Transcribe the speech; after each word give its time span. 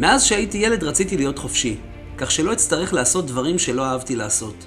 מאז 0.00 0.24
שהייתי 0.24 0.58
ילד 0.58 0.84
רציתי 0.84 1.16
להיות 1.16 1.38
חופשי, 1.38 1.76
כך 2.18 2.30
שלא 2.30 2.52
אצטרך 2.52 2.94
לעשות 2.94 3.26
דברים 3.26 3.58
שלא 3.58 3.84
אהבתי 3.84 4.16
לעשות. 4.16 4.64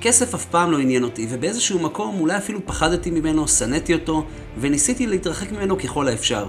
כסף 0.00 0.34
אף 0.34 0.44
פעם 0.44 0.72
לא 0.72 0.78
עניין 0.78 1.04
אותי, 1.04 1.26
ובאיזשהו 1.30 1.78
מקום 1.78 2.20
אולי 2.20 2.36
אפילו 2.36 2.66
פחדתי 2.66 3.10
ממנו, 3.10 3.48
שנאתי 3.48 3.94
אותו, 3.94 4.26
וניסיתי 4.60 5.06
להתרחק 5.06 5.52
ממנו 5.52 5.78
ככל 5.78 6.08
האפשר. 6.08 6.48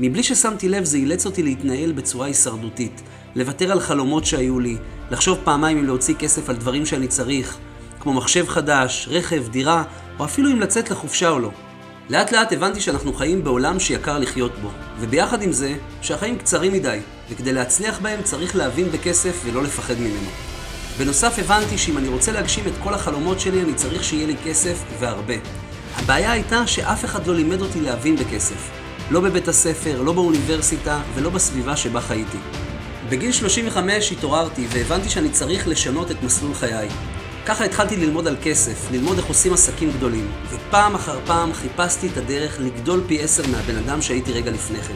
מבלי 0.00 0.22
ששמתי 0.22 0.68
לב 0.68 0.84
זה 0.84 0.96
אילץ 0.96 1.26
אותי 1.26 1.42
להתנהל 1.42 1.92
בצורה 1.92 2.26
הישרדותית, 2.26 3.02
לוותר 3.34 3.72
על 3.72 3.80
חלומות 3.80 4.24
שהיו 4.24 4.60
לי, 4.60 4.76
לחשוב 5.10 5.38
פעמיים 5.44 5.78
אם 5.78 5.84
להוציא 5.86 6.14
כסף 6.14 6.48
על 6.48 6.56
דברים 6.56 6.86
שאני 6.86 7.08
צריך, 7.08 7.56
כמו 8.00 8.12
מחשב 8.12 8.48
חדש, 8.48 9.08
רכב, 9.10 9.48
דירה, 9.48 9.84
או 10.18 10.24
אפילו 10.24 10.50
אם 10.50 10.60
לצאת 10.60 10.90
לחופשה 10.90 11.28
או 11.28 11.38
לא. 11.38 11.50
לאט 12.10 12.32
לאט 12.32 12.52
הבנתי 12.52 12.80
שאנחנו 12.80 13.12
חיים 13.12 13.44
בעולם 13.44 13.80
שיקר 13.80 14.18
לחיות 14.18 14.52
בו, 14.62 14.70
וביחד 15.00 15.42
עם 15.42 15.52
זה, 15.52 15.74
שהחיים 16.02 16.38
קצרים 16.38 16.72
מדי, 16.72 16.98
וכדי 17.30 17.52
להצליח 17.52 17.98
בהם 17.98 18.22
צריך 18.22 18.56
להבין 18.56 18.90
בכסף 18.90 19.40
ולא 19.44 19.62
לפחד 19.62 19.94
ממנו. 19.98 20.28
בנוסף 20.98 21.38
הבנתי 21.38 21.78
שאם 21.78 21.98
אני 21.98 22.08
רוצה 22.08 22.32
להגשים 22.32 22.64
את 22.66 22.72
כל 22.82 22.94
החלומות 22.94 23.40
שלי, 23.40 23.62
אני 23.62 23.74
צריך 23.74 24.04
שיהיה 24.04 24.26
לי 24.26 24.36
כסף 24.44 24.82
והרבה. 24.98 25.34
הבעיה 25.96 26.32
הייתה 26.32 26.66
שאף 26.66 27.04
אחד 27.04 27.26
לא 27.26 27.34
לימד 27.34 27.60
אותי 27.60 27.80
להבין 27.80 28.16
בכסף. 28.16 28.70
לא 29.10 29.20
בבית 29.20 29.48
הספר, 29.48 30.02
לא 30.02 30.12
באוניברסיטה 30.12 31.00
ולא 31.14 31.30
בסביבה 31.30 31.76
שבה 31.76 32.00
חייתי. 32.00 32.38
בגיל 33.08 33.32
35 33.32 34.12
התעוררתי 34.12 34.66
והבנתי 34.70 35.08
שאני 35.08 35.30
צריך 35.30 35.68
לשנות 35.68 36.10
את 36.10 36.22
מסלול 36.22 36.54
חיי. 36.54 36.88
ככה 37.46 37.64
התחלתי 37.64 37.96
ללמוד 37.96 38.26
על 38.26 38.36
כסף, 38.42 38.90
ללמוד 38.92 39.16
איך 39.16 39.26
עושים 39.26 39.52
עסקים 39.52 39.90
גדולים, 39.90 40.30
ופעם 40.50 40.94
אחר 40.94 41.18
פעם 41.26 41.52
חיפשתי 41.52 42.06
את 42.06 42.16
הדרך 42.16 42.60
לגדול 42.60 43.00
פי 43.06 43.22
עשר 43.22 43.42
מהבן 43.46 43.76
אדם 43.76 44.02
שהייתי 44.02 44.32
רגע 44.32 44.50
לפני 44.50 44.78
כן. 44.82 44.94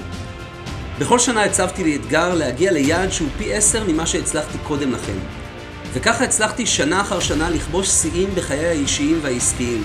בכל 0.98 1.18
שנה 1.18 1.44
הצבתי 1.44 1.84
לי 1.84 1.96
אתגר 1.96 2.34
להגיע 2.34 2.72
ליעד 2.72 3.12
שהוא 3.12 3.28
פי 3.38 3.54
עשר 3.54 3.84
ממה 3.88 4.06
שהצלחתי 4.06 4.58
קודם 4.58 4.92
לכן. 4.92 5.16
וככה 5.92 6.24
הצלחתי 6.24 6.66
שנה 6.66 7.00
אחר 7.00 7.20
שנה 7.20 7.50
לכבוש 7.50 7.88
שיאים 7.88 8.30
בחיי 8.34 8.66
האישיים 8.66 9.18
והעסקיים. 9.22 9.84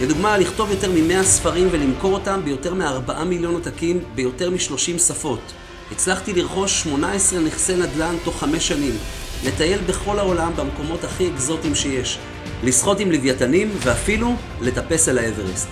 לדוגמה, 0.00 0.38
לכתוב 0.38 0.70
יותר 0.70 0.90
מ-100 0.90 1.22
ספרים 1.22 1.68
ולמכור 1.70 2.12
אותם 2.12 2.40
ביותר 2.44 2.74
מ-4 2.74 3.24
מיליון 3.24 3.54
עותקים 3.54 4.00
ביותר 4.14 4.50
מ-30 4.50 4.98
שפות. 4.98 5.52
הצלחתי 5.92 6.32
לרכוש 6.32 6.82
18 6.82 7.40
נכסי 7.40 7.76
נדל"ן 7.76 8.14
תוך 8.24 8.40
5 8.40 8.68
שנים, 8.68 8.96
לטייל 9.44 9.80
בכל 9.86 10.18
העולם 10.18 10.52
במקומות 10.56 11.04
הכי 11.04 11.28
אקזוטיים 11.28 11.74
שיש, 11.74 12.18
לשחות 12.62 13.00
עם 13.00 13.12
לוויתנים 13.12 13.70
ואפילו 13.78 14.34
לטפס 14.60 15.08
אל 15.08 15.18
האברסט. 15.18 15.68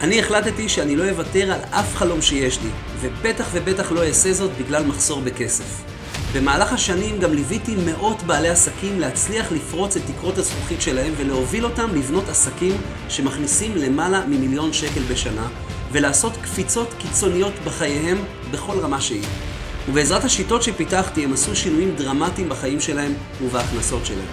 אני 0.00 0.20
החלטתי 0.20 0.68
שאני 0.68 0.96
לא 0.96 1.10
אוותר 1.10 1.52
על 1.52 1.60
אף 1.70 1.96
חלום 1.96 2.22
שיש 2.22 2.58
לי, 2.62 2.68
ובטח 3.00 3.48
ובטח 3.52 3.92
לא 3.92 4.04
אעשה 4.06 4.32
זאת 4.32 4.50
בגלל 4.60 4.86
מחסור 4.86 5.20
בכסף. 5.20 5.82
במהלך 6.34 6.72
השנים 6.72 7.18
גם 7.18 7.34
ליוויתי 7.34 7.76
מאות 7.86 8.22
בעלי 8.22 8.48
עסקים 8.48 9.00
להצליח 9.00 9.52
לפרוץ 9.52 9.96
את 9.96 10.02
תקרות 10.06 10.38
הזכוכית 10.38 10.82
שלהם 10.82 11.12
ולהוביל 11.16 11.64
אותם 11.64 11.94
לבנות 11.94 12.28
עסקים 12.28 12.76
שמכניסים 13.08 13.76
למעלה 13.76 14.26
ממיליון 14.26 14.72
שקל 14.72 15.02
בשנה, 15.10 15.48
ולעשות 15.92 16.32
קפיצות 16.42 16.94
קיצוניות 16.98 17.52
בחייהם 17.64 18.18
בכל 18.50 18.78
רמה 18.78 19.00
שהיא. 19.00 19.24
ובעזרת 19.88 20.24
השיטות 20.24 20.62
שפיתחתי 20.62 21.24
הם 21.24 21.32
עשו 21.32 21.56
שינויים 21.56 21.94
דרמטיים 21.96 22.48
בחיים 22.48 22.80
שלהם 22.80 23.12
ובהכנסות 23.42 24.06
שלהם. 24.06 24.26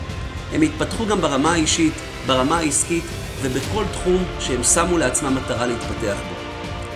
הם 0.53 0.61
התפתחו 0.61 1.05
גם 1.05 1.21
ברמה 1.21 1.51
האישית, 1.51 1.93
ברמה 2.27 2.57
העסקית 2.57 3.03
ובכל 3.41 3.83
תחום 3.91 4.23
שהם 4.39 4.63
שמו 4.63 4.97
לעצמם 4.97 5.35
מטרה 5.35 5.67
להתפתח 5.67 6.17
בו. 6.29 6.35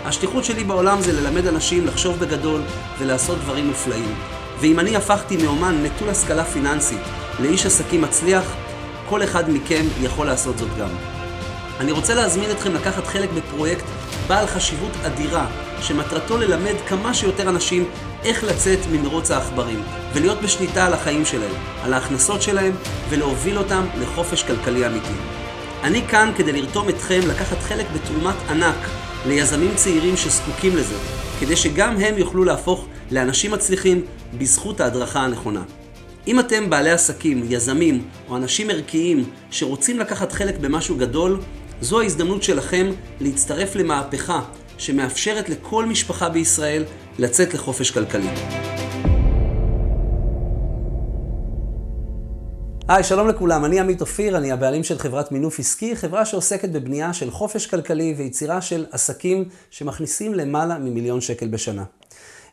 השליחות 0.05 0.45
שלי 0.45 0.63
בעולם 0.63 1.01
זה 1.01 1.21
ללמד 1.21 1.47
אנשים 1.47 1.87
לחשוב 1.87 2.19
בגדול 2.19 2.61
ולעשות 2.99 3.37
דברים 3.37 3.67
מופלאים. 3.67 4.15
ואם 4.59 4.79
אני 4.79 4.95
הפכתי 4.95 5.37
מאומן 5.37 5.83
נטול 5.83 6.09
השכלה 6.09 6.43
פיננסית 6.43 6.99
לאיש 7.39 7.65
עסקים 7.65 8.01
מצליח, 8.01 8.43
כל 9.09 9.23
אחד 9.23 9.49
מכם 9.49 9.85
יכול 10.01 10.27
לעשות 10.27 10.57
זאת 10.57 10.77
גם. 10.79 10.89
אני 11.79 11.91
רוצה 11.91 12.15
להזמין 12.15 12.51
אתכם 12.51 12.73
לקחת 12.73 13.07
חלק 13.07 13.29
בפרויקט 13.35 13.83
בעל 14.27 14.47
חשיבות 14.47 14.91
אדירה, 15.05 15.47
שמטרתו 15.81 16.37
ללמד 16.37 16.75
כמה 16.87 17.13
שיותר 17.13 17.49
אנשים 17.49 17.85
איך 18.25 18.43
לצאת 18.43 18.79
ממרוץ 18.91 19.31
העכברים, 19.31 19.83
ולהיות 20.13 20.41
בשליטה 20.41 20.85
על 20.85 20.93
החיים 20.93 21.25
שלהם, 21.25 21.55
על 21.83 21.93
ההכנסות 21.93 22.41
שלהם, 22.41 22.71
ולהוביל 23.09 23.57
אותם 23.57 23.85
לחופש 24.01 24.43
כלכלי 24.43 24.87
אמיתי. 24.87 25.13
אני 25.83 26.01
כאן 26.07 26.31
כדי 26.37 26.51
לרתום 26.51 26.89
אתכם 26.89 27.19
לקחת 27.27 27.57
חלק 27.57 27.85
בתרומת 27.93 28.35
ענק 28.49 28.75
ליזמים 29.25 29.71
צעירים 29.75 30.17
שזקוקים 30.17 30.75
לזה, 30.75 30.95
כדי 31.39 31.55
שגם 31.55 31.97
הם 31.97 32.17
יוכלו 32.17 32.43
להפוך 32.43 32.85
לאנשים 33.11 33.51
מצליחים 33.51 34.01
בזכות 34.37 34.81
ההדרכה 34.81 35.19
הנכונה. 35.19 35.63
אם 36.27 36.39
אתם 36.39 36.69
בעלי 36.69 36.91
עסקים, 36.91 37.45
יזמים 37.49 38.03
או 38.29 38.37
אנשים 38.37 38.69
ערכיים 38.69 39.29
שרוצים 39.51 39.99
לקחת 39.99 40.31
חלק 40.31 40.57
במשהו 40.57 40.95
גדול, 40.95 41.39
זו 41.81 42.01
ההזדמנות 42.01 42.43
שלכם 42.43 42.91
להצטרף 43.21 43.75
למהפכה 43.75 44.41
שמאפשרת 44.77 45.49
לכל 45.49 45.85
משפחה 45.85 46.29
בישראל 46.29 46.83
לצאת 47.19 47.53
לחופש 47.53 47.91
כלכלי. 47.91 48.29
היי, 52.87 53.03
שלום 53.03 53.27
לכולם, 53.27 53.65
אני 53.65 53.79
עמית 53.79 54.01
אופיר, 54.01 54.37
אני 54.37 54.51
הבעלים 54.51 54.83
של 54.83 54.97
חברת 54.97 55.31
מינוף 55.31 55.59
עסקי, 55.59 55.95
חברה 55.95 56.25
שעוסקת 56.25 56.69
בבנייה 56.69 57.13
של 57.13 57.31
חופש 57.31 57.67
כלכלי 57.67 58.13
ויצירה 58.17 58.61
של 58.61 58.85
עסקים 58.91 59.49
שמכניסים 59.69 60.33
למעלה 60.33 60.77
ממיליון 60.77 61.21
שקל 61.21 61.47
בשנה. 61.47 61.83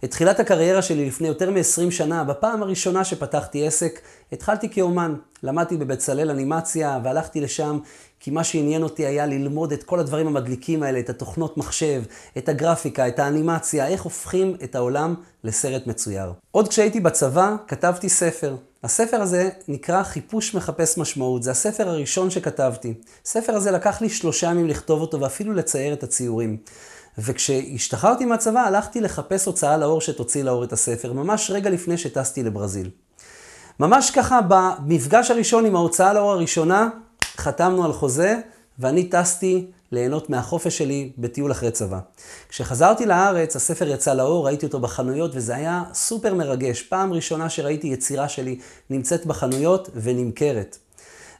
את 0.04 0.10
תחילת 0.10 0.40
הקריירה 0.40 0.82
שלי 0.82 1.06
לפני 1.06 1.28
יותר 1.28 1.50
מ-20 1.50 1.90
שנה, 1.90 2.24
בפעם 2.24 2.62
הראשונה 2.62 3.04
שפתחתי 3.04 3.66
עסק, 3.66 4.00
התחלתי 4.32 4.68
כאומן. 4.68 5.14
למדתי 5.42 5.76
בבצלאל 5.76 6.30
אנימציה 6.30 7.00
והלכתי 7.04 7.40
לשם 7.40 7.78
כי 8.20 8.30
מה 8.30 8.44
שעניין 8.44 8.82
אותי 8.82 9.06
היה 9.06 9.26
ללמוד 9.26 9.72
את 9.72 9.82
כל 9.82 10.00
הדברים 10.00 10.26
המדליקים 10.26 10.82
האלה, 10.82 10.98
את 10.98 11.10
התוכנות 11.10 11.56
מחשב, 11.56 12.02
את 12.38 12.48
הגרפיקה, 12.48 13.08
את 13.08 13.18
האנימציה, 13.18 13.86
איך 13.86 14.02
הופכים 14.02 14.56
את 14.64 14.74
העולם 14.74 15.14
לסרט 15.44 15.86
מצויר. 15.86 16.32
עוד 16.50 16.68
כשהייתי 16.68 17.00
בצבא, 17.00 17.56
כתבתי 17.68 18.08
ספר. 18.08 18.56
הספר 18.84 19.22
הזה 19.22 19.48
נקרא 19.68 20.02
חיפוש 20.02 20.54
מחפש 20.54 20.98
משמעות, 20.98 21.42
זה 21.42 21.50
הספר 21.50 21.88
הראשון 21.88 22.30
שכתבתי. 22.30 22.94
הספר 23.26 23.52
הזה 23.52 23.70
לקח 23.70 24.00
לי 24.00 24.08
שלושה 24.08 24.46
ימים 24.46 24.68
לכתוב 24.68 25.00
אותו 25.00 25.20
ואפילו 25.20 25.52
לצייר 25.52 25.92
את 25.92 26.02
הציורים. 26.02 26.56
וכשהשתחררתי 27.18 28.24
מהצבא 28.24 28.60
הלכתי 28.60 29.00
לחפש 29.00 29.46
הוצאה 29.46 29.76
לאור 29.76 30.00
שתוציא 30.00 30.42
לאור 30.42 30.64
את 30.64 30.72
הספר, 30.72 31.12
ממש 31.12 31.50
רגע 31.50 31.70
לפני 31.70 31.98
שטסתי 31.98 32.42
לברזיל. 32.42 32.90
ממש 33.80 34.10
ככה 34.10 34.40
במפגש 34.48 35.30
הראשון 35.30 35.66
עם 35.66 35.76
ההוצאה 35.76 36.12
לאור 36.12 36.32
הראשונה, 36.32 36.88
חתמנו 37.36 37.84
על 37.84 37.92
חוזה, 37.92 38.40
ואני 38.78 39.04
טסתי 39.04 39.66
ליהנות 39.92 40.30
מהחופש 40.30 40.78
שלי 40.78 41.12
בטיול 41.18 41.52
אחרי 41.52 41.70
צבא. 41.70 41.98
כשחזרתי 42.48 43.06
לארץ, 43.06 43.56
הספר 43.56 43.88
יצא 43.88 44.14
לאור, 44.14 44.46
ראיתי 44.46 44.66
אותו 44.66 44.80
בחנויות, 44.80 45.30
וזה 45.34 45.56
היה 45.56 45.82
סופר 45.94 46.34
מרגש. 46.34 46.82
פעם 46.82 47.12
ראשונה 47.12 47.48
שראיתי 47.48 47.86
יצירה 47.86 48.28
שלי 48.28 48.58
נמצאת 48.90 49.26
בחנויות 49.26 49.90
ונמכרת. 49.94 50.78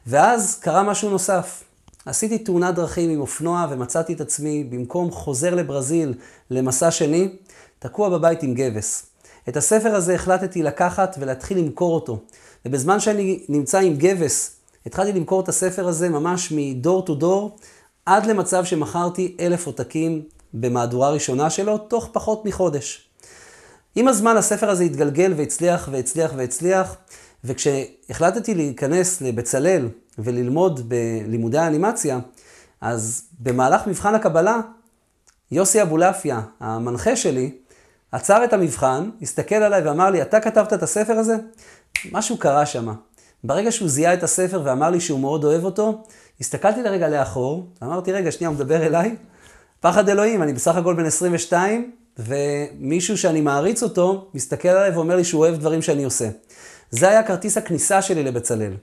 ואז 0.07 0.59
קרה 0.59 0.83
משהו 0.83 1.09
נוסף. 1.09 1.63
עשיתי 2.05 2.37
תאונת 2.37 2.75
דרכים 2.75 3.09
עם 3.09 3.21
אופנוע 3.21 3.67
ומצאתי 3.69 4.13
את 4.13 4.21
עצמי, 4.21 4.63
במקום 4.63 5.11
חוזר 5.11 5.55
לברזיל 5.55 6.13
למסע 6.49 6.91
שני, 6.91 7.29
תקוע 7.79 8.09
בבית 8.09 8.43
עם 8.43 8.53
גבס. 8.53 9.05
את 9.49 9.57
הספר 9.57 9.95
הזה 9.95 10.15
החלטתי 10.15 10.63
לקחת 10.63 11.15
ולהתחיל 11.19 11.57
למכור 11.57 11.95
אותו. 11.95 12.19
ובזמן 12.65 12.99
שאני 12.99 13.39
נמצא 13.49 13.79
עם 13.79 13.95
גבס, 13.95 14.55
התחלתי 14.85 15.13
למכור 15.13 15.41
את 15.41 15.49
הספר 15.49 15.87
הזה 15.87 16.09
ממש 16.09 16.51
מדור 16.55 17.05
טו 17.05 17.15
דור, 17.15 17.57
עד 18.05 18.25
למצב 18.25 18.65
שמכרתי 18.65 19.37
אלף 19.39 19.67
עותקים 19.67 20.21
במהדורה 20.53 21.09
ראשונה 21.09 21.49
שלו, 21.49 21.77
תוך 21.77 22.09
פחות 22.11 22.45
מחודש. 22.45 23.09
עם 23.95 24.07
הזמן 24.07 24.37
הספר 24.37 24.69
הזה 24.69 24.83
התגלגל 24.83 25.33
והצליח 25.37 25.89
והצליח 25.91 26.31
והצליח, 26.37 26.95
וכשהחלטתי 27.43 28.55
להיכנס 28.55 29.21
לבצלאל 29.21 29.87
וללמוד 30.19 30.89
בלימודי 30.89 31.57
האנימציה, 31.57 32.19
אז 32.81 33.23
במהלך 33.39 33.87
מבחן 33.87 34.15
הקבלה, 34.15 34.59
יוסי 35.51 35.81
אבולעפיה, 35.81 36.41
המנחה 36.59 37.15
שלי, 37.15 37.51
עצר 38.11 38.43
את 38.43 38.53
המבחן, 38.53 39.09
הסתכל 39.21 39.55
עליי 39.55 39.81
ואמר 39.81 40.09
לי, 40.09 40.21
אתה 40.21 40.39
כתבת 40.39 40.73
את 40.73 40.83
הספר 40.83 41.13
הזה? 41.13 41.35
משהו 42.11 42.37
קרה 42.37 42.65
שם. 42.65 42.93
ברגע 43.43 43.71
שהוא 43.71 43.89
זיהה 43.89 44.13
את 44.13 44.23
הספר 44.23 44.61
ואמר 44.63 44.89
לי 44.89 44.99
שהוא 44.99 45.19
מאוד 45.19 45.43
אוהב 45.43 45.65
אותו, 45.65 46.03
הסתכלתי 46.39 46.83
לרגע 46.83 47.09
לאחור, 47.09 47.67
אמרתי, 47.83 48.11
רגע, 48.11 48.31
שנייה, 48.31 48.49
הוא 48.49 48.55
מדבר 48.55 48.85
אליי? 48.85 49.15
פחד 49.79 50.09
אלוהים, 50.09 50.43
אני 50.43 50.53
בסך 50.53 50.75
הכל 50.75 50.93
בן 50.93 51.05
22, 51.05 51.91
ומישהו 52.17 53.17
שאני 53.17 53.41
מעריץ 53.41 53.83
אותו, 53.83 54.27
מסתכל 54.33 54.67
עליי 54.67 54.91
ואומר 54.91 55.15
לי 55.15 55.23
שהוא 55.23 55.45
אוהב 55.45 55.55
דברים 55.55 55.81
שאני 55.81 56.03
עושה. 56.03 56.29
זה 56.91 57.09
היה 57.09 57.23
כרטיס 57.23 57.57
הכניסה 57.57 58.01
שלי 58.01 58.23
לבצלאל. 58.23 58.73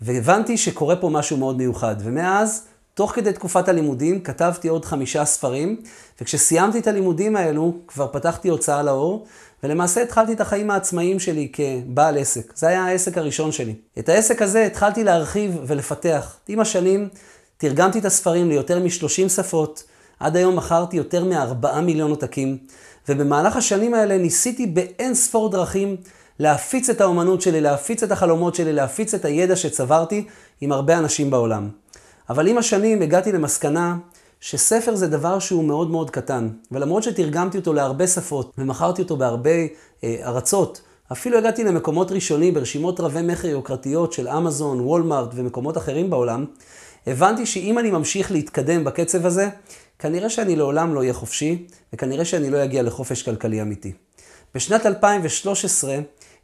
והבנתי 0.00 0.56
שקורה 0.56 0.96
פה 0.96 1.08
משהו 1.08 1.36
מאוד 1.36 1.56
מיוחד, 1.56 1.96
ומאז 1.98 2.62
תוך 2.94 3.12
כדי 3.14 3.32
תקופת 3.32 3.68
הלימודים 3.68 4.20
כתבתי 4.20 4.68
עוד 4.68 4.84
חמישה 4.84 5.24
ספרים, 5.24 5.82
וכשסיימתי 6.20 6.78
את 6.78 6.86
הלימודים 6.86 7.36
האלו, 7.36 7.74
כבר 7.88 8.06
פתחתי 8.12 8.48
הוצאה 8.48 8.82
לאור, 8.82 9.26
ולמעשה 9.62 10.02
התחלתי 10.02 10.32
את 10.32 10.40
החיים 10.40 10.70
העצמאיים 10.70 11.20
שלי 11.20 11.52
כבעל 11.52 12.18
עסק. 12.18 12.52
זה 12.56 12.68
היה 12.68 12.84
העסק 12.84 13.18
הראשון 13.18 13.52
שלי. 13.52 13.74
את 13.98 14.08
העסק 14.08 14.42
הזה 14.42 14.66
התחלתי 14.66 15.04
להרחיב 15.04 15.58
ולפתח. 15.66 16.36
עם 16.48 16.60
השנים 16.60 17.08
תרגמתי 17.56 17.98
את 17.98 18.04
הספרים 18.04 18.48
ליותר 18.48 18.78
מ-30 18.78 19.28
שפות, 19.28 19.82
עד 20.20 20.36
היום 20.36 20.56
מכרתי 20.56 20.96
יותר 20.96 21.24
מ-4 21.24 21.80
מיליון 21.80 22.10
עותקים, 22.10 22.58
ובמהלך 23.08 23.56
השנים 23.56 23.94
האלה 23.94 24.18
ניסיתי 24.18 24.66
באין 24.66 25.14
ספור 25.14 25.50
דרכים 25.50 25.96
להפיץ 26.38 26.90
את 26.90 27.00
האומנות 27.00 27.40
שלי, 27.40 27.60
להפיץ 27.60 28.02
את 28.02 28.12
החלומות 28.12 28.54
שלי, 28.54 28.72
להפיץ 28.72 29.14
את 29.14 29.24
הידע 29.24 29.56
שצברתי 29.56 30.24
עם 30.60 30.72
הרבה 30.72 30.98
אנשים 30.98 31.30
בעולם. 31.30 31.68
אבל 32.30 32.48
עם 32.48 32.58
השנים 32.58 33.02
הגעתי 33.02 33.32
למסקנה 33.32 33.96
שספר 34.40 34.94
זה 34.94 35.06
דבר 35.06 35.38
שהוא 35.38 35.64
מאוד 35.64 35.90
מאוד 35.90 36.10
קטן, 36.10 36.48
ולמרות 36.72 37.02
שתרגמתי 37.02 37.58
אותו 37.58 37.72
להרבה 37.72 38.06
שפות 38.06 38.52
ומכרתי 38.58 39.02
אותו 39.02 39.16
בהרבה 39.16 39.50
אה, 40.04 40.16
ארצות, 40.24 40.80
אפילו 41.12 41.38
הגעתי 41.38 41.64
למקומות 41.64 42.12
ראשונים 42.12 42.54
ברשימות 42.54 43.00
רבי 43.00 43.22
מכר 43.22 43.48
יוקרתיות 43.48 44.12
של 44.12 44.28
אמזון, 44.28 44.80
וולמארט 44.80 45.30
ומקומות 45.34 45.76
אחרים 45.76 46.10
בעולם, 46.10 46.44
הבנתי 47.06 47.46
שאם 47.46 47.78
אני 47.78 47.90
ממשיך 47.90 48.32
להתקדם 48.32 48.84
בקצב 48.84 49.26
הזה, 49.26 49.48
כנראה 49.98 50.30
שאני 50.30 50.56
לעולם 50.56 50.94
לא 50.94 51.00
אהיה 51.00 51.12
חופשי, 51.12 51.66
וכנראה 51.92 52.24
שאני 52.24 52.50
לא 52.50 52.64
אגיע 52.64 52.82
לחופש 52.82 53.22
כלכלי 53.22 53.62
אמיתי. 53.62 53.92
בשנת 54.54 54.86
2013 54.86 55.98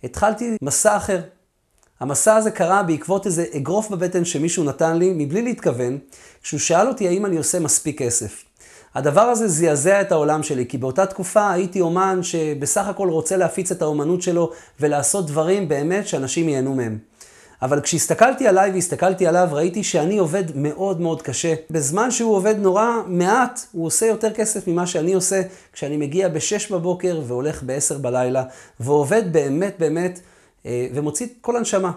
התחלתי 0.04 0.56
מסע 0.62 0.96
אחר. 0.96 1.20
המסע 2.00 2.36
הזה 2.36 2.50
קרה 2.50 2.82
בעקבות 2.82 3.26
איזה 3.26 3.44
אגרוף 3.56 3.90
בבטן 3.90 4.24
שמישהו 4.24 4.64
נתן 4.64 4.96
לי, 4.96 5.12
מבלי 5.16 5.42
להתכוון, 5.42 5.98
כשהוא 6.42 6.60
שאל 6.60 6.88
אותי 6.88 7.08
האם 7.08 7.26
אני 7.26 7.36
עושה 7.36 7.60
מספיק 7.60 7.98
כסף. 7.98 8.44
הדבר 8.94 9.20
הזה 9.20 9.48
זעזע 9.48 10.00
את 10.00 10.12
העולם 10.12 10.42
שלי, 10.42 10.66
כי 10.66 10.78
באותה 10.78 11.06
תקופה 11.06 11.50
הייתי 11.50 11.80
אומן 11.80 12.22
שבסך 12.22 12.86
הכל 12.86 13.08
רוצה 13.08 13.36
להפיץ 13.36 13.70
את 13.70 13.82
האומנות 13.82 14.22
שלו 14.22 14.50
ולעשות 14.80 15.26
דברים 15.26 15.68
באמת 15.68 16.08
שאנשים 16.08 16.48
ייהנו 16.48 16.74
מהם. 16.74 16.98
אבל 17.62 17.80
כשהסתכלתי 17.80 18.46
עליי 18.46 18.70
והסתכלתי 18.70 19.26
עליו, 19.26 19.48
ראיתי 19.52 19.84
שאני 19.84 20.18
עובד 20.18 20.44
מאוד 20.54 21.00
מאוד 21.00 21.22
קשה. 21.22 21.54
בזמן 21.70 22.10
שהוא 22.10 22.34
עובד 22.34 22.58
נורא 22.58 22.86
מעט, 23.06 23.60
הוא 23.72 23.86
עושה 23.86 24.06
יותר 24.06 24.32
כסף 24.32 24.68
ממה 24.68 24.86
שאני 24.86 25.12
עושה 25.12 25.42
כשאני 25.72 25.96
מגיע 25.96 26.28
ב-6 26.28 26.72
בבוקר 26.72 27.20
והולך 27.26 27.62
ב-10 27.66 27.98
בלילה, 27.98 28.44
ועובד 28.80 29.32
באמת 29.32 29.74
באמת, 29.78 30.20
אה, 30.66 30.86
ומוציא 30.94 31.26
כל 31.40 31.56
הנשמה. 31.56 31.92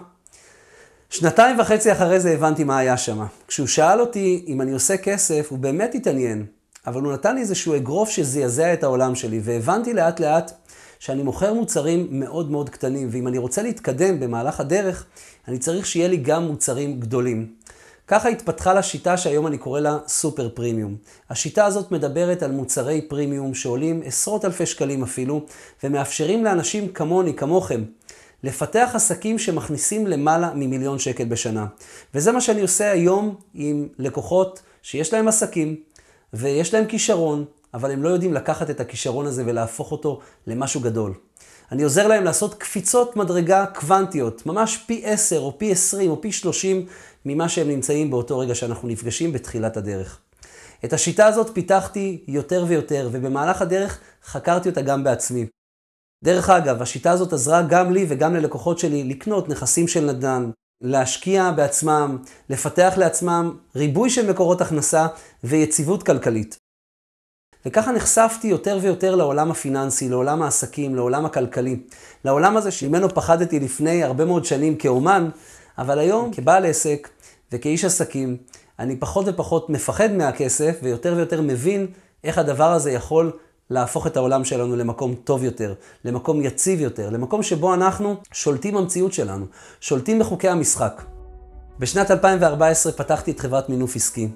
שנתיים 1.10 1.58
וחצי 1.60 1.92
אחרי 1.92 2.20
זה 2.20 2.30
הבנתי 2.30 2.64
מה 2.64 2.78
היה 2.78 2.96
שם. 2.96 3.24
כשהוא 3.48 3.66
שאל 3.66 4.00
אותי 4.00 4.44
אם 4.48 4.60
אני 4.60 4.72
עושה 4.72 4.96
כסף, 4.96 5.46
הוא 5.50 5.58
באמת 5.58 5.94
התעניין, 5.94 6.46
אבל 6.86 7.02
הוא 7.02 7.12
נתן 7.12 7.34
לי 7.34 7.40
איזשהו 7.40 7.76
אגרוף 7.76 8.10
שזעזע 8.10 8.72
את 8.72 8.84
העולם 8.84 9.14
שלי, 9.14 9.40
והבנתי 9.42 9.94
לאט 9.94 10.20
לאט 10.20 10.52
שאני 10.98 11.22
מוכר 11.22 11.54
מוצרים 11.54 12.06
מאוד 12.10 12.50
מאוד 12.50 12.70
קטנים, 12.70 13.08
ואם 13.10 13.28
אני 13.28 13.38
רוצה 13.38 13.62
להתקדם 13.62 14.20
במהלך 14.20 14.60
הדרך, 14.60 15.06
אני 15.48 15.58
צריך 15.58 15.86
שיהיה 15.86 16.08
לי 16.08 16.16
גם 16.16 16.42
מוצרים 16.42 17.00
גדולים. 17.00 17.52
ככה 18.08 18.28
התפתחה 18.28 18.74
לה 18.74 18.82
שיטה 18.82 19.16
שהיום 19.16 19.46
אני 19.46 19.58
קורא 19.58 19.80
לה 19.80 19.98
סופר 20.08 20.48
פרימיום. 20.48 20.96
השיטה 21.30 21.64
הזאת 21.64 21.92
מדברת 21.92 22.42
על 22.42 22.52
מוצרי 22.52 23.02
פרימיום 23.08 23.54
שעולים 23.54 24.02
עשרות 24.04 24.44
אלפי 24.44 24.66
שקלים 24.66 25.02
אפילו, 25.02 25.46
ומאפשרים 25.84 26.44
לאנשים 26.44 26.88
כמוני, 26.88 27.34
כמוכם, 27.34 27.84
לפתח 28.42 28.90
עסקים 28.94 29.38
שמכניסים 29.38 30.06
למעלה 30.06 30.50
ממיליון 30.54 30.98
שקל 30.98 31.24
בשנה. 31.24 31.66
וזה 32.14 32.32
מה 32.32 32.40
שאני 32.40 32.60
עושה 32.60 32.90
היום 32.90 33.34
עם 33.54 33.88
לקוחות 33.98 34.62
שיש 34.82 35.12
להם 35.12 35.28
עסקים, 35.28 35.76
ויש 36.32 36.74
להם 36.74 36.86
כישרון, 36.86 37.44
אבל 37.74 37.90
הם 37.90 38.02
לא 38.02 38.08
יודעים 38.08 38.34
לקחת 38.34 38.70
את 38.70 38.80
הכישרון 38.80 39.26
הזה 39.26 39.42
ולהפוך 39.46 39.92
אותו 39.92 40.20
למשהו 40.46 40.80
גדול. 40.80 41.14
אני 41.72 41.82
עוזר 41.82 42.06
להם 42.06 42.24
לעשות 42.24 42.54
קפיצות 42.54 43.16
מדרגה 43.16 43.66
קוונטיות, 43.74 44.46
ממש 44.46 44.76
פי 44.86 45.02
10 45.04 45.40
או 45.40 45.58
פי 45.58 45.72
20 45.72 46.10
או 46.10 46.20
פי 46.20 46.32
30 46.32 46.86
ממה 47.24 47.48
שהם 47.48 47.68
נמצאים 47.68 48.10
באותו 48.10 48.38
רגע 48.38 48.54
שאנחנו 48.54 48.88
נפגשים 48.88 49.32
בתחילת 49.32 49.76
הדרך. 49.76 50.20
את 50.84 50.92
השיטה 50.92 51.26
הזאת 51.26 51.54
פיתחתי 51.54 52.24
יותר 52.28 52.64
ויותר, 52.68 53.08
ובמהלך 53.12 53.62
הדרך 53.62 54.00
חקרתי 54.24 54.68
אותה 54.68 54.82
גם 54.82 55.04
בעצמי. 55.04 55.46
דרך 56.24 56.50
אגב, 56.50 56.82
השיטה 56.82 57.10
הזאת 57.10 57.32
עזרה 57.32 57.62
גם 57.62 57.92
לי 57.92 58.06
וגם 58.08 58.34
ללקוחות 58.34 58.78
שלי 58.78 59.04
לקנות 59.04 59.48
נכסים 59.48 59.88
של 59.88 60.04
נדל"ן, 60.04 60.50
להשקיע 60.80 61.50
בעצמם, 61.50 62.18
לפתח 62.50 62.94
לעצמם 62.96 63.56
ריבוי 63.76 64.10
של 64.10 64.30
מקורות 64.30 64.60
הכנסה 64.60 65.06
ויציבות 65.44 66.02
כלכלית. 66.02 66.65
וככה 67.66 67.92
נחשפתי 67.92 68.48
יותר 68.48 68.78
ויותר 68.82 69.14
לעולם 69.14 69.50
הפיננסי, 69.50 70.08
לעולם 70.08 70.42
העסקים, 70.42 70.94
לעולם 70.94 71.26
הכלכלי. 71.26 71.76
לעולם 72.24 72.56
הזה 72.56 72.70
שממנו 72.70 73.08
פחדתי 73.14 73.60
לפני 73.60 74.04
הרבה 74.04 74.24
מאוד 74.24 74.44
שנים 74.44 74.76
כאומן, 74.76 75.28
אבל 75.78 75.98
היום 75.98 76.30
כבעל 76.32 76.66
עסק 76.66 77.08
וכאיש 77.52 77.84
עסקים, 77.84 78.36
אני 78.78 78.96
פחות 78.96 79.24
ופחות 79.28 79.70
מפחד 79.70 80.12
מהכסף 80.12 80.78
ויותר 80.82 81.14
ויותר 81.16 81.40
מבין 81.40 81.86
איך 82.24 82.38
הדבר 82.38 82.72
הזה 82.72 82.92
יכול 82.92 83.32
להפוך 83.70 84.06
את 84.06 84.16
העולם 84.16 84.44
שלנו 84.44 84.76
למקום 84.76 85.14
טוב 85.14 85.44
יותר, 85.44 85.74
למקום 86.04 86.42
יציב 86.42 86.80
יותר, 86.80 87.10
למקום 87.10 87.42
שבו 87.42 87.74
אנחנו 87.74 88.16
שולטים 88.32 88.74
במציאות 88.74 89.12
שלנו, 89.12 89.46
שולטים 89.80 90.18
בחוקי 90.18 90.48
המשחק. 90.48 91.02
בשנת 91.78 92.10
2014 92.10 92.92
פתחתי 92.92 93.30
את 93.30 93.40
חברת 93.40 93.68
מינוף 93.68 93.96
עסקי. 93.96 94.28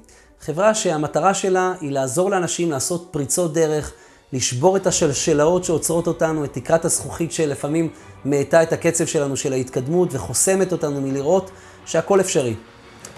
חברה 0.43 0.75
שהמטרה 0.75 1.35
שלה 1.35 1.73
היא 1.81 1.91
לעזור 1.91 2.31
לאנשים 2.31 2.71
לעשות 2.71 3.09
פריצות 3.11 3.53
דרך, 3.53 3.93
לשבור 4.33 4.77
את 4.77 4.87
השלשלאות 4.87 5.65
שעוצרות 5.65 6.07
אותנו, 6.07 6.45
את 6.45 6.53
תקרת 6.53 6.85
הזכוכית 6.85 7.33
שלפעמים 7.33 7.89
מאטה 8.25 8.63
את 8.63 8.73
הקצב 8.73 9.07
שלנו 9.07 9.37
של 9.37 9.53
ההתקדמות 9.53 10.15
וחוסמת 10.15 10.73
אותנו 10.73 11.01
מלראות 11.01 11.51
שהכל 11.87 12.21
אפשרי. 12.21 12.55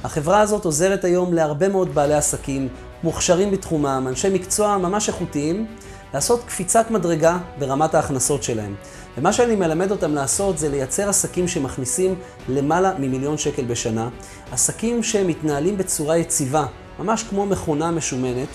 החברה 0.05 0.41
הזאת 0.41 0.65
עוזרת 0.65 1.05
היום 1.05 1.35
להרבה 1.35 1.69
מאוד 1.69 1.95
בעלי 1.95 2.15
עסקים, 2.15 2.69
מוכשרים 3.03 3.51
בתחומם, 3.51 4.07
אנשי 4.09 4.29
מקצוע 4.29 4.79
ממש 4.79 5.09
איכותיים, 5.09 5.67
לעשות 6.15 6.45
קפיצת 6.47 6.91
מדרגה 6.91 7.39
ברמת 7.59 7.95
ההכנסות 7.95 8.43
שלהם. 8.43 8.75
ומה 9.19 9.33
שאני 9.33 9.57
מלמד 9.57 9.91
אותם 9.91 10.15
לעשות 10.15 10.59
זה 10.59 10.69
לייצר 10.69 11.09
עסקים 11.09 11.49
שמכניסים 11.49 12.15
למעלה 12.49 12.93
ממיליון 12.99 13.39
שקל 13.39 13.65
בשנה, 13.65 14.09
עסקים 14.53 15.03
שמתנהלים 15.03 15.77
בצורה 15.77 16.17
יציבה, 16.17 16.67
ממש 17.03 17.23
כמו 17.23 17.47
מכונה 17.47 17.91
משומנת, 17.91 18.49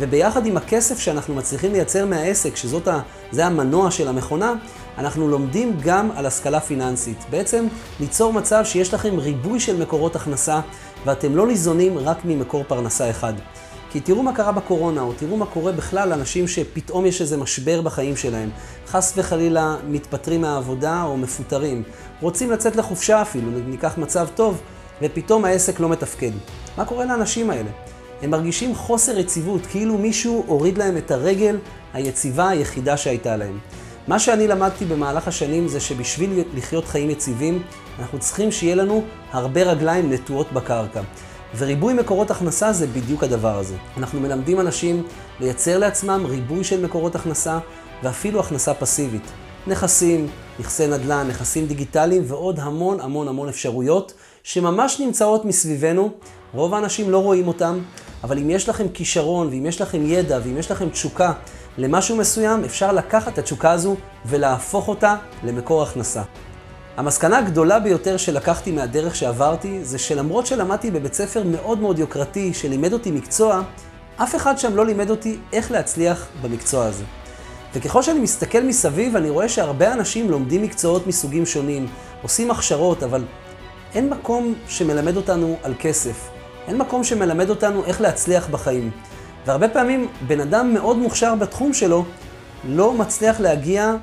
וביחד 0.00 0.46
עם 0.46 0.56
הכסף 0.56 0.98
שאנחנו 0.98 1.34
מצליחים 1.34 1.72
לייצר 1.72 2.06
מהעסק, 2.06 2.56
שזה 2.56 3.46
המנוע 3.46 3.90
של 3.90 4.08
המכונה, 4.08 4.54
אנחנו 4.98 5.28
לומדים 5.28 5.76
גם 5.84 6.10
על 6.16 6.26
השכלה 6.26 6.60
פיננסית. 6.60 7.18
בעצם 7.30 7.66
ליצור 8.00 8.32
מצב 8.32 8.64
שיש 8.64 8.94
לכם 8.94 9.18
ריבוי 9.18 9.60
של 9.60 9.82
מקורות 9.82 10.16
הכנסה, 10.16 10.60
ואתם 11.06 11.36
לא 11.36 11.46
ניזונים 11.46 11.98
רק 11.98 12.18
ממקור 12.24 12.64
פרנסה 12.68 13.10
אחד. 13.10 13.32
כי 13.90 14.00
תראו 14.00 14.22
מה 14.22 14.34
קרה 14.34 14.52
בקורונה, 14.52 15.00
או 15.00 15.12
תראו 15.12 15.36
מה 15.36 15.46
קורה 15.46 15.72
בכלל 15.72 16.08
לאנשים 16.08 16.48
שפתאום 16.48 17.06
יש 17.06 17.20
איזה 17.20 17.36
משבר 17.36 17.80
בחיים 17.80 18.16
שלהם. 18.16 18.50
חס 18.86 19.12
וחלילה 19.16 19.76
מתפטרים 19.88 20.40
מהעבודה 20.40 21.02
או 21.02 21.16
מפוטרים. 21.16 21.82
רוצים 22.20 22.50
לצאת 22.50 22.76
לחופשה 22.76 23.22
אפילו, 23.22 23.50
ניקח 23.50 23.98
מצב 23.98 24.28
טוב, 24.34 24.60
ופתאום 25.02 25.44
העסק 25.44 25.80
לא 25.80 25.88
מתפקד. 25.88 26.30
מה 26.76 26.84
קורה 26.84 27.04
לאנשים 27.04 27.50
האלה? 27.50 27.70
הם 28.22 28.30
מרגישים 28.30 28.74
חוסר 28.74 29.18
יציבות, 29.18 29.66
כאילו 29.66 29.98
מישהו 29.98 30.44
הוריד 30.46 30.78
להם 30.78 30.96
את 30.96 31.10
הרגל 31.10 31.58
היציבה 31.92 32.48
היחידה 32.48 32.96
שהייתה 32.96 33.36
להם. 33.36 33.58
מה 34.08 34.18
שאני 34.18 34.48
למדתי 34.48 34.84
במהלך 34.84 35.28
השנים 35.28 35.68
זה 35.68 35.80
שבשביל 35.80 36.44
לחיות 36.54 36.84
חיים 36.84 37.10
יציבים, 37.10 37.62
אנחנו 37.98 38.18
צריכים 38.18 38.52
שיהיה 38.52 38.74
לנו 38.74 39.04
הרבה 39.32 39.62
רגליים 39.62 40.12
נטועות 40.12 40.52
בקרקע. 40.52 41.00
וריבוי 41.58 41.94
מקורות 41.94 42.30
הכנסה 42.30 42.72
זה 42.72 42.86
בדיוק 42.86 43.24
הדבר 43.24 43.58
הזה. 43.58 43.74
אנחנו 43.96 44.20
מלמדים 44.20 44.60
אנשים 44.60 45.02
לייצר 45.40 45.78
לעצמם 45.78 46.26
ריבוי 46.28 46.64
של 46.64 46.84
מקורות 46.84 47.14
הכנסה 47.14 47.58
ואפילו 48.02 48.40
הכנסה 48.40 48.74
פסיבית. 48.74 49.30
נכסים, 49.66 50.26
נכסי 50.60 50.86
נדל"ן, 50.86 51.26
נכסים 51.28 51.66
דיגיטליים 51.66 52.22
ועוד 52.26 52.60
המון 52.60 53.00
המון 53.00 53.28
המון 53.28 53.48
אפשרויות 53.48 54.12
שממש 54.42 55.00
נמצאות 55.00 55.44
מסביבנו. 55.44 56.10
רוב 56.54 56.74
האנשים 56.74 57.10
לא 57.10 57.22
רואים 57.22 57.48
אותם, 57.48 57.78
אבל 58.24 58.38
אם 58.38 58.50
יש 58.50 58.68
לכם 58.68 58.88
כישרון 58.88 59.48
ואם 59.48 59.66
יש 59.66 59.80
לכם 59.80 60.06
ידע 60.06 60.38
ואם 60.44 60.58
יש 60.58 60.70
לכם 60.70 60.88
תשוקה 60.88 61.32
למשהו 61.78 62.16
מסוים, 62.16 62.64
אפשר 62.64 62.92
לקחת 62.92 63.32
את 63.32 63.38
התשוקה 63.38 63.70
הזו 63.70 63.96
ולהפוך 64.26 64.88
אותה 64.88 65.16
למקור 65.44 65.82
הכנסה. 65.82 66.22
המסקנה 66.96 67.38
הגדולה 67.38 67.80
ביותר 67.80 68.16
שלקחתי 68.16 68.72
מהדרך 68.72 69.16
שעברתי, 69.16 69.84
זה 69.84 69.98
שלמרות 69.98 70.46
שלמדתי 70.46 70.90
בבית 70.90 71.14
ספר 71.14 71.42
מאוד 71.44 71.78
מאוד 71.78 71.98
יוקרתי, 71.98 72.54
שלימד 72.54 72.92
אותי 72.92 73.10
מקצוע, 73.10 73.62
אף 74.16 74.36
אחד 74.36 74.58
שם 74.58 74.76
לא 74.76 74.86
לימד 74.86 75.10
אותי 75.10 75.38
איך 75.52 75.70
להצליח 75.70 76.26
במקצוע 76.42 76.84
הזה. 76.84 77.04
וככל 77.74 78.02
שאני 78.02 78.20
מסתכל 78.20 78.62
מסביב, 78.62 79.16
אני 79.16 79.30
רואה 79.30 79.48
שהרבה 79.48 79.92
אנשים 79.92 80.30
לומדים 80.30 80.62
מקצועות 80.62 81.06
מסוגים 81.06 81.46
שונים, 81.46 81.86
עושים 82.22 82.50
הכשרות, 82.50 83.02
אבל 83.02 83.24
אין 83.94 84.10
מקום 84.10 84.54
שמלמד 84.68 85.16
אותנו 85.16 85.56
על 85.62 85.74
כסף. 85.80 86.28
אין 86.68 86.78
מקום 86.78 87.04
שמלמד 87.04 87.50
אותנו 87.50 87.84
איך 87.84 88.00
להצליח 88.00 88.48
בחיים. 88.48 88.90
והרבה 89.46 89.68
פעמים 89.68 90.08
בן 90.26 90.40
אדם 90.40 90.74
מאוד 90.74 90.96
מוכשר 90.96 91.34
בתחום 91.34 91.72
שלו, 91.72 92.04
לא 92.64 92.94
מצליח 92.94 93.40
להגיע 93.40 93.94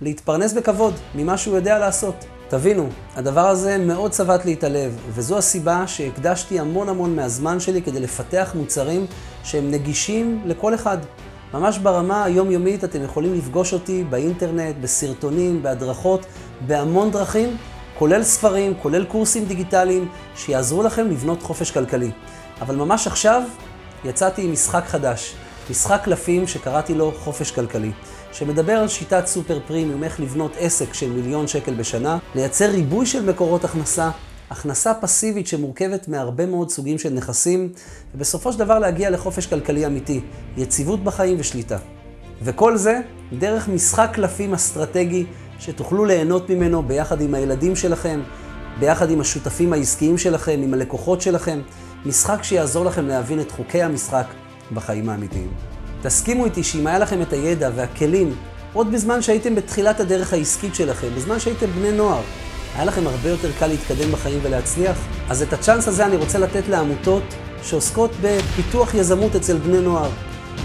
להתפרנס 0.00 0.52
בכבוד 0.52 0.94
ממה 1.14 1.38
שהוא 1.38 1.56
יודע 1.56 1.78
לעשות. 1.78 2.14
תבינו, 2.48 2.88
הדבר 3.16 3.48
הזה 3.48 3.78
מאוד 3.78 4.10
צבט 4.10 4.44
לי 4.44 4.54
את 4.54 4.64
הלב, 4.64 4.98
וזו 5.08 5.38
הסיבה 5.38 5.86
שהקדשתי 5.86 6.60
המון 6.60 6.88
המון 6.88 7.16
מהזמן 7.16 7.60
שלי 7.60 7.82
כדי 7.82 8.00
לפתח 8.00 8.52
מוצרים 8.54 9.06
שהם 9.44 9.70
נגישים 9.70 10.42
לכל 10.44 10.74
אחד. 10.74 10.98
ממש 11.54 11.78
ברמה 11.78 12.24
היומיומית 12.24 12.84
אתם 12.84 13.02
יכולים 13.02 13.34
לפגוש 13.34 13.72
אותי 13.72 14.04
באינטרנט, 14.10 14.76
בסרטונים, 14.80 15.62
בהדרכות, 15.62 16.26
בהמון 16.66 17.10
דרכים, 17.10 17.56
כולל 18.02 18.22
ספרים, 18.22 18.74
כולל 18.82 19.04
קורסים 19.04 19.44
דיגיטליים, 19.44 20.08
שיעזרו 20.36 20.82
לכם 20.82 21.10
לבנות 21.10 21.42
חופש 21.42 21.70
כלכלי. 21.70 22.10
אבל 22.60 22.76
ממש 22.76 23.06
עכשיו 23.06 23.42
יצאתי 24.04 24.42
עם 24.42 24.52
משחק 24.52 24.84
חדש, 24.86 25.34
משחק 25.70 26.00
קלפים 26.04 26.46
שקראתי 26.46 26.94
לו 26.94 27.12
חופש 27.18 27.50
כלכלי. 27.50 27.92
שמדבר 28.32 28.72
על 28.72 28.88
שיטת 28.88 29.26
סופר 29.26 29.58
פרימיום, 29.66 30.04
איך 30.04 30.20
לבנות 30.20 30.52
עסק 30.58 30.94
של 30.94 31.10
מיליון 31.10 31.46
שקל 31.46 31.74
בשנה, 31.74 32.18
לייצר 32.34 32.70
ריבוי 32.70 33.06
של 33.06 33.30
מקורות 33.30 33.64
הכנסה, 33.64 34.10
הכנסה 34.50 34.94
פסיבית 34.94 35.46
שמורכבת 35.46 36.08
מהרבה 36.08 36.46
מאוד 36.46 36.70
סוגים 36.70 36.98
של 36.98 37.10
נכסים, 37.10 37.72
ובסופו 38.14 38.52
של 38.52 38.58
דבר 38.58 38.78
להגיע 38.78 39.10
לחופש 39.10 39.46
כלכלי 39.46 39.86
אמיתי, 39.86 40.20
יציבות 40.56 41.04
בחיים 41.04 41.36
ושליטה. 41.40 41.78
וכל 42.42 42.76
זה 42.76 43.00
דרך 43.38 43.68
משחק 43.68 44.10
קלפים 44.12 44.54
אסטרטגי 44.54 45.26
שתוכלו 45.58 46.04
ליהנות 46.04 46.50
ממנו 46.50 46.82
ביחד 46.82 47.20
עם 47.20 47.34
הילדים 47.34 47.76
שלכם, 47.76 48.20
ביחד 48.80 49.10
עם 49.10 49.20
השותפים 49.20 49.72
העסקיים 49.72 50.18
שלכם, 50.18 50.60
עם 50.62 50.74
הלקוחות 50.74 51.20
שלכם, 51.20 51.60
משחק 52.06 52.42
שיעזור 52.42 52.84
לכם 52.84 53.08
להבין 53.08 53.40
את 53.40 53.50
חוקי 53.50 53.82
המשחק 53.82 54.26
בחיים 54.74 55.08
האמיתיים. 55.08 55.48
תסכימו 56.02 56.44
איתי 56.44 56.62
שאם 56.62 56.86
היה 56.86 56.98
לכם 56.98 57.22
את 57.22 57.32
הידע 57.32 57.70
והכלים 57.74 58.34
עוד 58.72 58.92
בזמן 58.92 59.22
שהייתם 59.22 59.54
בתחילת 59.54 60.00
הדרך 60.00 60.32
העסקית 60.32 60.74
שלכם, 60.74 61.08
בזמן 61.16 61.40
שהייתם 61.40 61.66
בני 61.66 61.92
נוער, 61.92 62.22
היה 62.76 62.84
לכם 62.84 63.06
הרבה 63.06 63.28
יותר 63.28 63.48
קל 63.58 63.66
להתקדם 63.66 64.12
בחיים 64.12 64.38
ולהצליח? 64.42 64.96
אז 65.28 65.42
את 65.42 65.52
הצ'אנס 65.52 65.88
הזה 65.88 66.06
אני 66.06 66.16
רוצה 66.16 66.38
לתת 66.38 66.68
לעמותות 66.68 67.22
שעוסקות 67.62 68.10
בפיתוח 68.22 68.94
יזמות 68.94 69.36
אצל 69.36 69.56
בני 69.56 69.80
נוער. 69.80 70.10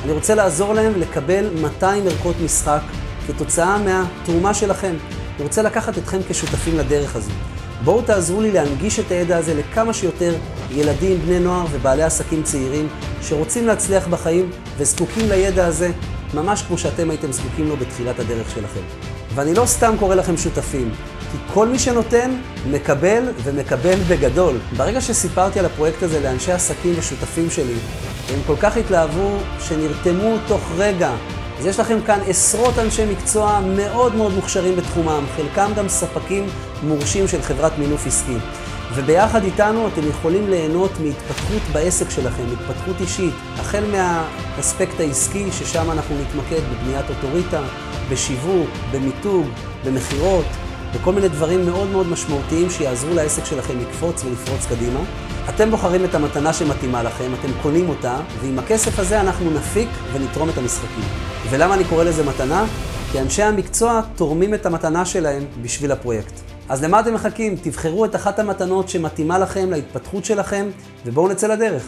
אני 0.03 0.11
רוצה 0.11 0.35
לעזור 0.35 0.73
להם 0.73 0.99
לקבל 0.99 1.49
200 1.61 2.07
ערכות 2.07 2.35
משחק 2.43 2.81
כתוצאה 3.27 3.77
מהתרומה 3.77 4.53
שלכם. 4.53 4.93
אני 5.35 5.43
רוצה 5.43 5.61
לקחת 5.61 5.97
אתכם 5.97 6.17
כשותפים 6.29 6.77
לדרך 6.77 7.15
הזו. 7.15 7.31
בואו 7.83 8.01
תעזרו 8.01 8.41
לי 8.41 8.51
להנגיש 8.51 8.99
את 8.99 9.11
הידע 9.11 9.37
הזה 9.37 9.53
לכמה 9.53 9.93
שיותר 9.93 10.35
ילדים, 10.71 11.19
בני 11.25 11.39
נוער 11.39 11.65
ובעלי 11.71 12.03
עסקים 12.03 12.43
צעירים 12.43 12.87
שרוצים 13.21 13.67
להצליח 13.67 14.07
בחיים 14.07 14.49
וזקוקים 14.77 15.29
לידע 15.29 15.65
הזה 15.65 15.91
ממש 16.33 16.61
כמו 16.61 16.77
שאתם 16.77 17.09
הייתם 17.09 17.31
זקוקים 17.31 17.69
לו 17.69 17.77
בתחילת 17.77 18.19
הדרך 18.19 18.49
שלכם. 18.49 18.81
ואני 19.35 19.53
לא 19.53 19.65
סתם 19.65 19.95
קורא 19.99 20.15
לכם 20.15 20.37
שותפים, 20.37 20.91
כי 21.31 21.37
כל 21.53 21.67
מי 21.67 21.79
שנותן, 21.79 22.31
מקבל 22.71 23.23
ומקבל 23.43 23.99
בגדול. 24.07 24.57
ברגע 24.77 25.01
שסיפרתי 25.01 25.59
על 25.59 25.65
הפרויקט 25.65 26.03
הזה 26.03 26.19
לאנשי 26.19 26.51
עסקים 26.51 26.93
ושותפים 26.97 27.49
שלי, 27.49 27.75
הם 28.29 28.39
כל 28.47 28.55
כך 28.61 28.77
התלהבו 28.77 29.37
שנרתמו 29.59 30.35
תוך 30.47 30.61
רגע 30.77 31.11
אז 31.59 31.65
יש 31.65 31.79
לכם 31.79 31.97
כאן 32.05 32.19
עשרות 32.27 32.79
אנשי 32.79 33.05
מקצוע 33.05 33.59
מאוד 33.75 34.15
מאוד 34.15 34.33
מוכשרים 34.33 34.75
בתחומם, 34.75 35.23
חלקם 35.35 35.71
גם 35.75 35.89
ספקים 35.89 36.47
מורשים 36.83 37.27
של 37.27 37.41
חברת 37.41 37.77
מינוף 37.77 38.07
עסקי. 38.07 38.37
וביחד 38.93 39.43
איתנו 39.43 39.87
אתם 39.87 40.09
יכולים 40.09 40.49
ליהנות 40.49 40.91
מהתפתחות 40.99 41.61
בעסק 41.73 42.09
שלכם, 42.09 42.43
התפתחות 42.53 43.01
אישית, 43.01 43.33
החל 43.59 43.83
מהאספקט 43.91 44.99
העסקי, 44.99 45.51
ששם 45.51 45.91
אנחנו 45.91 46.15
נתמקד 46.21 46.61
בבניית 46.71 47.05
אוטוריטה, 47.09 47.61
בשיווק, 48.09 48.69
במיתוג, 48.91 49.47
במכירות, 49.85 50.45
וכל 50.93 51.13
מיני 51.13 51.27
דברים 51.27 51.65
מאוד 51.65 51.89
מאוד 51.89 52.07
משמעותיים 52.07 52.69
שיעזרו 52.69 53.13
לעסק 53.13 53.45
שלכם 53.45 53.79
לקפוץ 53.79 54.23
ולפרוץ 54.23 54.65
קדימה. 54.69 54.99
אתם 55.49 55.71
בוחרים 55.71 56.05
את 56.05 56.15
המתנה 56.15 56.53
שמתאימה 56.53 57.03
לכם, 57.03 57.31
אתם 57.39 57.51
קונים 57.61 57.89
אותה, 57.89 58.17
ועם 58.41 58.59
הכסף 58.59 58.99
הזה 58.99 59.21
אנחנו 59.21 59.51
נפיק 59.51 59.89
ונתרום 60.13 60.49
את 60.49 60.57
המשחקים. 60.57 61.03
ולמה 61.49 61.73
אני 61.73 61.83
קורא 61.83 62.03
לזה 62.03 62.23
מתנה? 62.23 62.65
כי 63.11 63.19
אנשי 63.19 63.43
המקצוע 63.43 64.01
תורמים 64.15 64.53
את 64.53 64.65
המתנה 64.65 65.05
שלהם 65.05 65.45
בשביל 65.61 65.91
הפרויקט. 65.91 66.33
אז 66.69 66.83
למה 66.83 66.99
אתם 66.99 67.13
מחכים? 67.13 67.55
תבחרו 67.55 68.05
את 68.05 68.15
אחת 68.15 68.39
המתנות 68.39 68.89
שמתאימה 68.89 69.39
לכם, 69.39 69.69
להתפתחות 69.71 70.25
שלכם, 70.25 70.67
ובואו 71.05 71.27
נצא 71.27 71.47
לדרך. 71.47 71.83